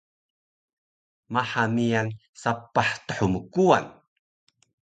Maha 1.33 1.63
miyan 1.75 2.07
sapah 2.41 2.89
thmkuwan 3.07 3.85